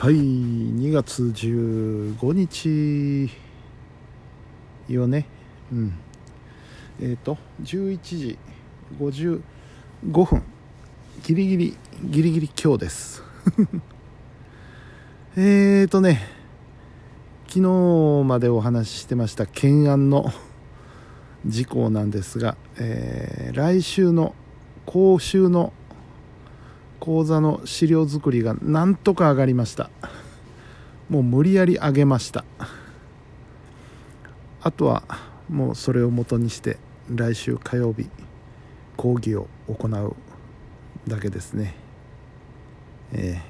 [0.00, 3.30] はい2月15日
[4.88, 5.26] よね。
[5.70, 5.98] うん。
[6.98, 8.38] えっ、ー、と11時
[8.98, 10.42] 55分。
[11.22, 13.22] ギリギリギリギリ今日です。
[15.36, 16.26] えーとね
[17.48, 20.32] 昨日までお話ししてました懸案の
[21.44, 24.34] 事項なんですが、えー、来週の
[24.86, 25.74] 講習の
[27.00, 29.90] 講座の資料作りがなんとか上がりました。
[31.08, 32.44] もう無理やり上げました。
[34.62, 35.02] あとは
[35.48, 36.76] もうそれをもとにして
[37.08, 38.08] 来週火曜日
[38.96, 40.14] 講義を行う
[41.08, 41.74] だけですね。
[43.12, 43.42] え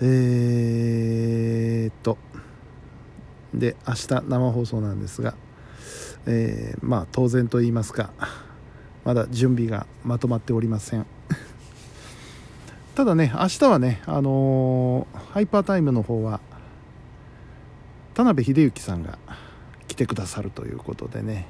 [0.00, 0.04] ー、
[1.84, 2.18] えー、っと。
[3.54, 5.34] で明日生放送なんですが、
[6.26, 8.10] えー、まあ当然と言いますか
[9.08, 11.06] まだ準備がまとまっておりません。
[12.94, 16.40] ただね明日はねあのー、ハイパータイムの方は
[18.12, 19.16] 田辺秀幸さんが
[19.86, 21.46] 来てくださるということでね、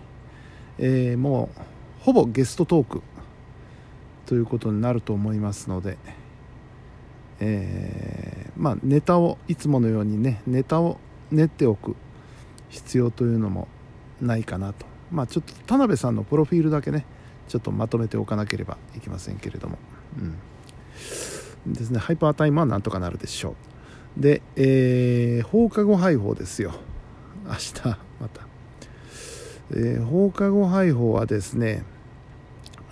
[0.78, 1.60] えー、もう
[2.04, 3.02] ほぼゲストトーク
[4.26, 5.98] ということになると思いますので、
[7.40, 11.00] えー、まあネタをいつものようにねネタを
[11.32, 11.96] 練っておく
[12.68, 13.66] 必要というのも
[14.20, 14.86] ないかなと。
[15.10, 17.04] まあちょっと田辺さんのプロフィールだけね
[17.48, 19.78] ちょっとまとめておかなければいけませんけれども、
[21.66, 21.98] うん、ですね。
[21.98, 23.56] ハイパータイムはなんとかなるでしょ
[24.16, 24.20] う。
[24.20, 26.72] で、えー、放課後配報ですよ。
[27.46, 28.46] 明日また、
[29.70, 31.82] えー、放課後配報はですね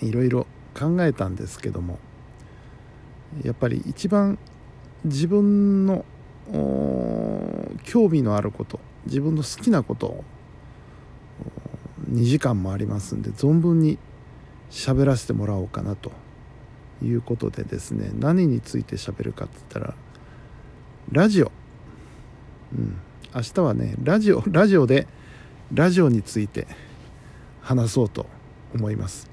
[0.01, 1.99] いろいろ考えたんですけども
[3.45, 4.39] やっぱり一番
[5.05, 6.05] 自分の
[7.85, 10.25] 興味のあること自分の好きなことを
[12.11, 13.99] 2時間もありますんで存分に
[14.71, 16.13] 喋らせてもらおうかなと
[17.03, 19.95] いうことでですね何について喋るかって言ったら
[21.13, 21.53] ラジオ。
[22.75, 22.97] うん。
[23.35, 25.07] 明日はねラジオラジオで
[25.73, 26.67] ラジオについて
[27.61, 28.27] 話そうと
[28.75, 29.31] 思います。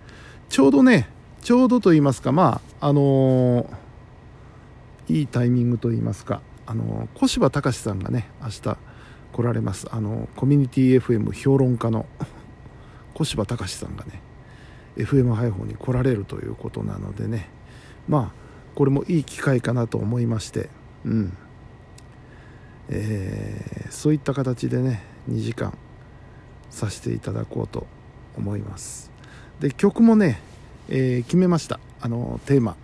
[0.49, 1.09] ちょうどね
[1.41, 3.67] ちょうどと言いますかまああのー、
[5.07, 8.77] いいタイミングと言いますかあのー、小柴隆さんがね明日
[9.31, 9.87] 来られます。
[9.91, 12.05] あのコミュニティ FM 評論家の
[13.13, 14.21] 小柴隆さんがね
[14.97, 17.49] FM 配報に来られるということなのでね。
[18.07, 18.43] まあ
[18.75, 20.69] これもいい機会かなと思いまして。
[21.05, 21.37] うん。
[22.89, 25.77] えー、そういった形でね2時間
[26.69, 27.87] させていただこうと
[28.37, 29.11] 思います。
[29.59, 30.41] で曲もね、
[30.89, 31.79] えー、決めました。
[32.01, 32.75] あのテーマ、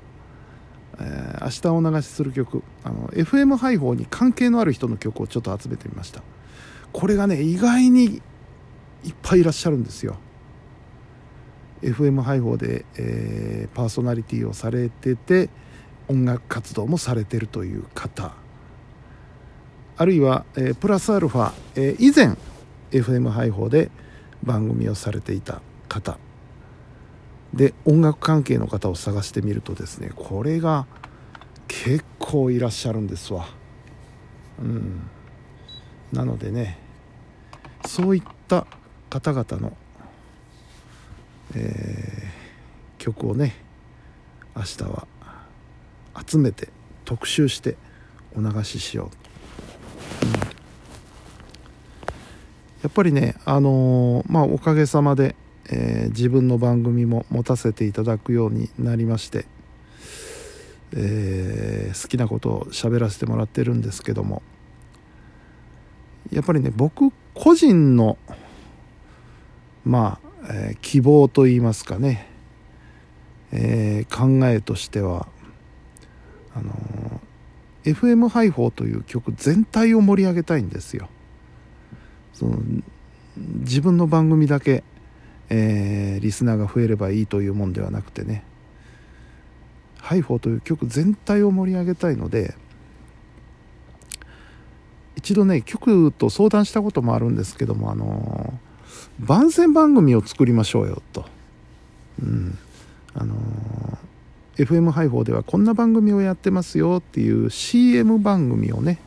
[0.99, 2.63] えー、明日お流しする曲。
[2.83, 6.23] あの FM 配報に関係のある人の曲をちょっと集めてみました。
[6.93, 8.21] これがね意外に
[9.03, 10.17] いっぱいいらっしゃるんですよ。
[11.81, 15.49] FM 配報で、えー、パーソナリティをされてて
[16.07, 18.33] 音楽活動もされてるという方。
[19.97, 22.37] あるいは、えー、プラスアルファ、えー、以前
[22.91, 23.91] FM 配報で
[24.43, 26.17] 番組をされていた方。
[27.53, 30.85] で音楽関係の方を探してみるとですねこれが
[31.67, 33.47] 結構いらっしゃるんですわ。
[34.61, 35.09] うん。
[36.11, 36.79] なのでね
[37.85, 38.65] そういった
[39.09, 39.75] 方々の
[41.55, 43.55] えー、曲をね
[44.55, 45.07] 明日は
[46.27, 46.69] 集めて
[47.05, 47.75] 特集して
[48.35, 49.09] お流ししよ
[50.23, 50.39] う、うん、や
[52.87, 55.35] っぱりねあのー、まあおかげさまで、
[55.71, 59.45] えー、自分の番組も持たせていただくようになりまして、
[60.93, 64.43] えー、好きなことを喋らせてもらってるんですけども
[66.31, 68.17] やっぱりね僕個人の
[69.83, 72.27] まあえー、希望といいますかね、
[73.51, 75.27] えー、考えとしては
[76.55, 81.09] あのー、FM ハイホーという局全体を盛り上げたいんですよ。
[82.33, 82.57] その
[83.37, 84.83] 自分の番組だけ、
[85.49, 88.43] えー、リスナーが増えればいいというもんではなくてね
[89.97, 92.55] ハイホーという局全体を盛り上げたいので
[95.15, 98.68] 一度ね局と相談したこともあるんですけどもあのー
[99.19, 101.25] 番宣番組を作りましょうよと。
[102.21, 102.57] うん。
[103.13, 108.99] あのー、FM 配報ではこんな番組をやってますよっていう CM 番組をね、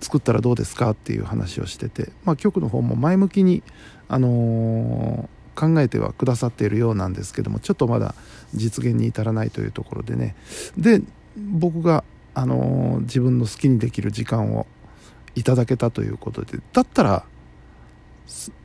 [0.00, 3.62] 作ったらどうですかっていう話をしてて、まあ局の方も前向きに、
[4.08, 8.14] あのー、考えてはくださっているようなんですけども、ちょっとまだ
[8.54, 10.34] 実現に至らないというところでね。
[10.78, 11.02] で、
[11.36, 14.66] 僕が、あのー、自分の好きにできる時間を
[15.34, 17.24] いただけたということで、だったら、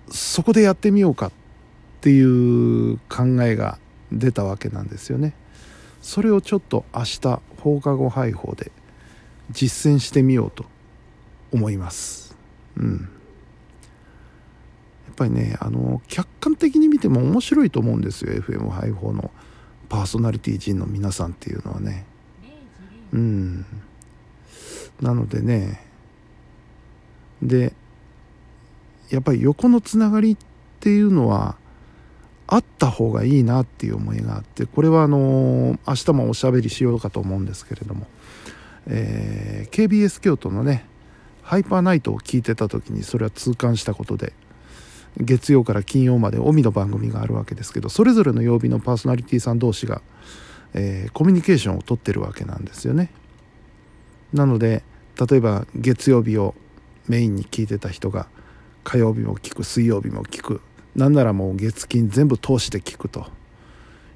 [0.09, 1.31] そこでやってみようかっ
[2.01, 3.79] ていう考えが
[4.11, 5.33] 出たわけなんですよね。
[6.01, 8.71] それをちょっと明日放課後配報で
[9.51, 10.65] 実践してみようと
[11.51, 12.37] 思います。
[12.77, 13.09] うん。
[15.07, 19.31] やっぱりねあの客観的に見ても面白いと思うんですよ FM 配報の
[19.87, 22.05] パーソナリティ陣の皆さんっていうのはね。
[23.13, 23.65] うん。
[25.01, 25.81] なのでね
[27.41, 27.73] で
[29.09, 30.37] やっぱり横のつながりっ
[30.79, 31.55] ていうのは
[32.47, 38.05] あった方がいいなっていう思いがあってこれはあの明日もおしゃべりしようかと思うんですけれども、
[38.87, 40.85] えー、KBS 京都のね
[41.41, 44.33] ハイパーナイトを聞いてた時にそれは痛感したことで
[45.17, 50.01] 月曜から金曜まで帯の番組があるわけですけどそれぞれの曜日のパーソナリティさん同士が、
[50.73, 53.11] えー、コミュニケーションをとってるわけなんですよね。
[54.33, 54.83] なので
[55.29, 56.53] 例えば月曜日を
[57.07, 58.27] メインに聞いてた人が
[58.85, 60.61] 火曜日も聞く水曜日も聞く。
[60.95, 63.27] なんならもう月金全部通して聞くと。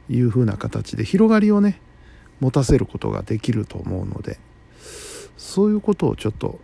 [0.07, 1.79] いうふうな形で広がりをね
[2.39, 4.39] 持たせることができると思うので。
[5.37, 6.59] そういうことをちょっと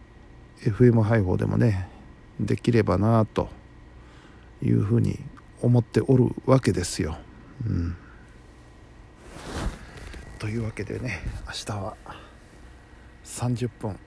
[0.62, 1.90] FM 配報でもね
[2.40, 3.50] できればなと。
[4.62, 5.20] いうふうに
[5.62, 7.18] 思っておるわけですよ。
[7.66, 7.96] うん、
[10.40, 11.96] というわけでね明日は
[13.24, 14.00] 30分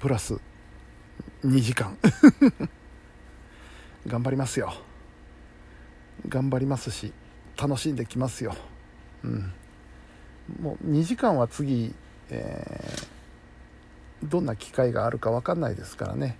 [0.00, 0.38] プラス
[1.44, 1.96] 2時間。
[4.06, 4.72] 頑張りますよ。
[6.28, 7.12] 頑張りますし
[7.60, 8.54] 楽しんできますよ、
[9.24, 9.52] うん、
[10.60, 11.94] もう2時間は次、
[12.30, 16.38] えー、どんな機会があるか分かんないですからね。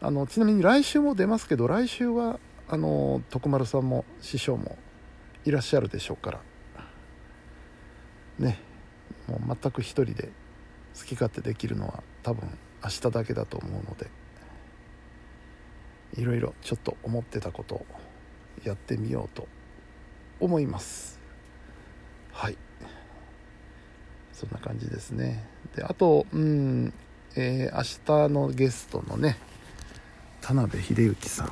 [0.00, 2.38] あのちなみに来週も出ますけど来週は
[2.68, 4.76] あの徳丸さんも師匠も
[5.44, 6.40] いらっしゃるでしょうから。
[8.38, 8.58] ね。
[9.28, 10.30] もう全く一人で
[10.98, 12.50] 好き勝手できるのは多分
[12.82, 14.23] 明日だけだと思うので。
[16.16, 17.86] いろいろちょっと思ってたことを
[18.64, 19.48] やってみようと
[20.40, 21.18] 思います。
[22.32, 22.56] はい。
[24.32, 25.46] そんな感じですね。
[25.76, 26.92] であとうん
[27.36, 29.36] えー、明日のゲストのね
[30.40, 31.50] 田辺秀幸さん。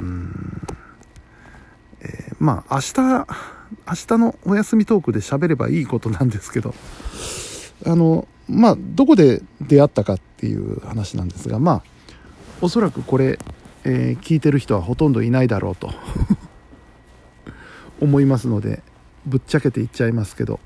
[0.00, 0.62] うん。
[2.00, 3.26] えー、まあ明日
[3.86, 6.74] 明日のお休みトークで喋ればいいことなんですけど。
[7.86, 11.82] あのまあどこで出会ったかっていう話なんですがまあ
[12.60, 13.38] おそらくこれ、
[13.84, 15.90] えー、聞いてる人はほとんどいないだろうと。
[18.00, 18.82] 思いますので
[19.26, 20.60] ぶっちゃけて言っちゃいますけど、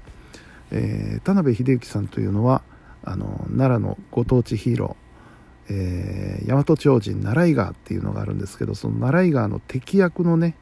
[0.71, 2.63] えー、田辺秀幸さんというのは
[3.05, 10.57] あの奈良のご当地ヒーロー、えー、大和超人奈良井川っていうのがあるんですけどその奈良井川の敵役のね、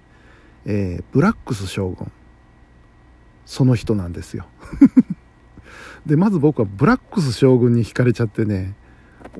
[0.64, 2.10] えー、ブラックス将軍
[3.46, 4.46] その人なんですよ。
[6.04, 8.74] でまず僕はブラックス将軍に惹かれちゃってね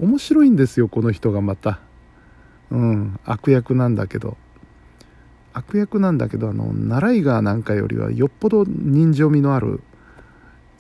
[0.01, 1.81] 面白いんですよこの人がまた。
[2.71, 3.21] うん。
[3.25, 4.37] 悪役なんだけど。
[5.53, 9.81] 悪役なんだけどあのナイガーなんかよりはよっぽど人情味のある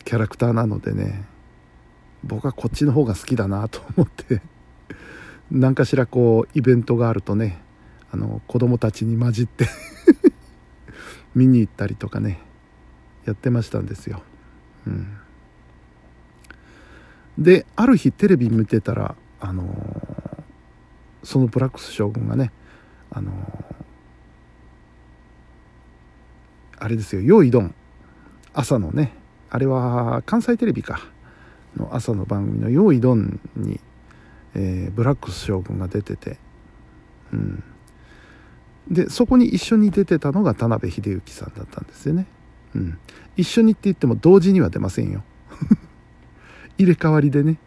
[0.04, 1.24] キャラクターなのでね。
[2.24, 4.42] 僕はこっちの方が好きだなと思って。
[5.50, 7.62] 何かしらこうイベントがあるとね
[8.10, 9.66] あの子供たちに混じって。
[11.34, 12.40] 見に行ったりとかね。
[13.26, 14.22] やってましたんですよ。
[14.86, 15.08] うん、
[17.38, 19.95] である日テレビ見てたらあの、
[21.26, 22.52] そのブラックス将軍がね
[23.10, 23.76] あのー
[26.78, 27.74] あれですよ「用意ドン」
[28.54, 29.12] 朝のね
[29.50, 31.00] あれは関西テレビか
[31.76, 33.80] の朝の番組の「用意ドンに」
[34.54, 36.38] えー、ブラックス将軍が出てて、
[37.30, 37.62] うん、
[38.90, 42.26] でそこに一緒に出てたのが田辺秀幸さんだったんですよね、
[42.74, 42.98] うん、
[43.36, 45.22] 一緒にって言っても同時には出ませんよ。
[46.78, 47.58] 入れ替わりでね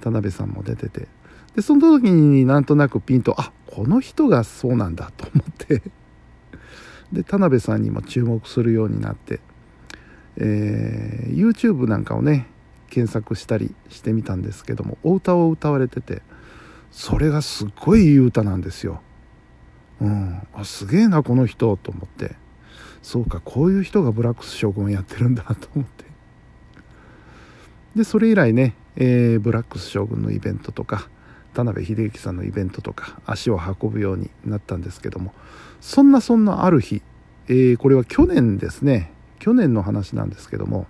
[0.00, 1.08] 田辺さんも出てて。
[1.56, 5.82] でその時になんとなくピンとあこの人がそうなんだと思って。
[7.12, 9.38] で田辺さんにも注目するようになって、
[10.36, 12.48] えー、YouTube なんかをね
[12.90, 16.22] 検索したりしてみたんですけどもお歌を歌われてて
[16.90, 19.00] それがすっごいいい歌なんですよ。
[20.00, 22.36] うん、あすげえなこの人と思って。
[23.02, 26.04] そうかこういう人がブラックス将軍やってるんだと思って。
[27.94, 31.08] でそれ以来ね、えー、ブラックス将軍のイベントとか
[31.56, 35.32] 田辺秀幸さんのイベントとか足を運ぶようになったんですけども
[35.80, 37.00] そんなそんなある日、
[37.48, 39.12] えー、これは去年ですね。
[39.38, 40.86] 去年の話なんですけども、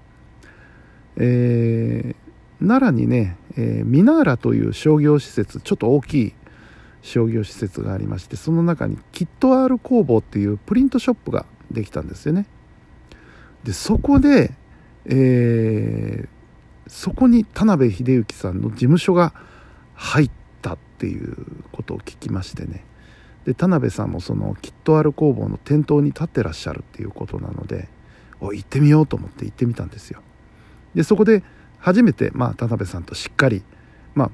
[1.16, 6.34] えー、奈良にね、えー、ミナーラという商業施設ちょっと大きい
[7.02, 12.46] 商業施設がありましてその中にキット R 工房っていうプリントショップができたんですよね。
[13.64, 14.52] でそこで、
[15.04, 16.28] えー、
[16.88, 19.34] そこに田辺秀幸さんの事務所が
[19.94, 20.45] 入った
[20.96, 21.36] っていう
[21.72, 22.84] ことを聞きましてね。
[23.44, 27.88] で田辺さんもそのキットある工房の店頭に立ってらっしゃるっていうことなので
[28.40, 30.22] お行ってみようと思って行ってみたんですよ。
[30.94, 31.44] でそこで
[31.78, 33.62] 初めて、まあ、田辺さんとしっかり、
[34.14, 34.30] まあ、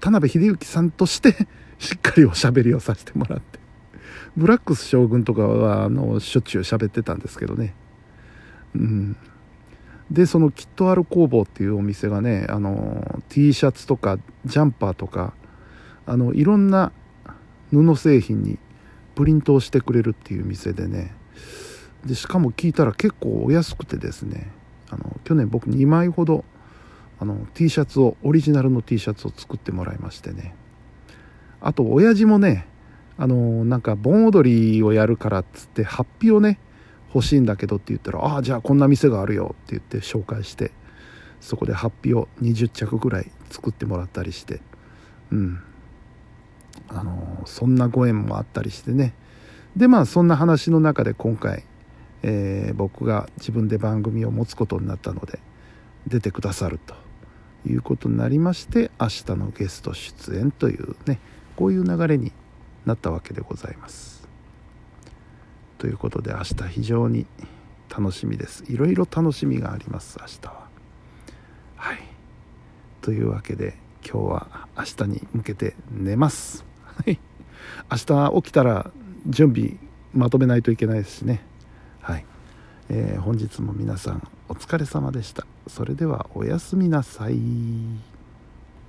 [0.00, 1.34] 田辺秀幸さんとして
[1.78, 3.58] しっかりおしゃべりをさせてもらって
[4.36, 7.74] ブラックス将軍とかはあのしょっちゅう喋ってたんですけどね。
[8.74, 9.16] うん。
[10.10, 15.32] でそのキットアル工房っていうお店がねあの T シャツとかジャンパーとか
[16.06, 16.92] あのいろんな
[17.70, 18.58] 布製品に
[19.14, 21.14] プリントをしてくれるっていう店でね。
[22.04, 24.50] でしかも聞いたら結構お安くてですね。
[24.90, 26.44] あの去年僕2枚ほど
[27.18, 30.54] あの T シャツをオリジナルの T シャツを作ってもらいましてね。
[31.60, 32.66] あと親父もね
[33.16, 36.58] あのなんか盆踊りをやるからっつってハッピーをね
[37.14, 40.72] 欲しいんだけどって言ったら「ああじゃあこんな店があるよ」って言って紹介して
[41.40, 44.60] そこでハッピーを20着ぐらい作ってもらったりして。
[45.30, 45.60] うん。
[46.94, 49.14] あのそんなご縁もあったりしてね
[49.76, 51.64] でまあそんな話の中で今回、
[52.22, 55.38] えー、僕が自分で番組を持つことになったので
[56.06, 56.94] 出てくださると
[57.66, 61.20] いうことになりまして明日のゲスト出演というね
[61.56, 62.32] こういう流れに
[62.84, 64.28] なったわけでございます。
[65.78, 67.26] ということで明日非常に
[67.88, 68.64] 楽しみです。
[68.68, 70.68] いろいろ楽しみがあります明日は。
[71.76, 71.98] はい。
[73.00, 76.71] というわけで今日は明日に向けて寝ます。
[76.96, 77.18] はい。
[77.90, 78.90] 明日起きたら
[79.26, 79.76] 準備
[80.12, 81.44] まとめないといけないですしね。
[82.00, 82.24] はい。
[82.88, 85.46] えー、本日も皆さんお疲れ様でした。
[85.66, 88.11] それではおやすみなさい。